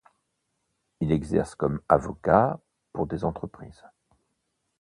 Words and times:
Il 0.99 1.11
exerce 1.11 1.53
comme 1.53 1.79
avocat 1.87 2.59
pour 2.91 3.05
des 3.05 3.23
entreprises. 3.23 3.83